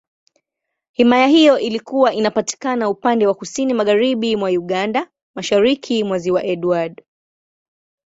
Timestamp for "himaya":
0.91-1.27